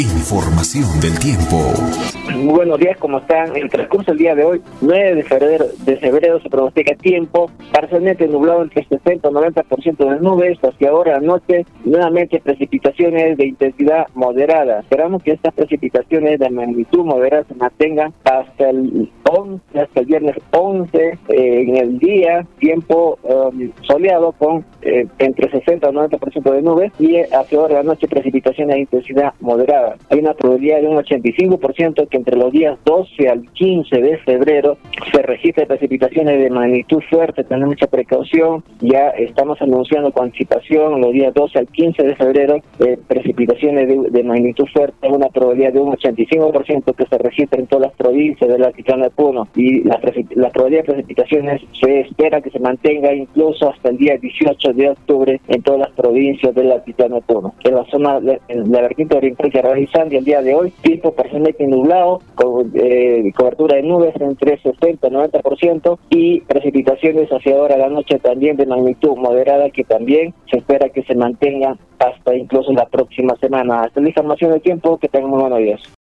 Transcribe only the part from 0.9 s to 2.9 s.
del tiempo. Muy buenos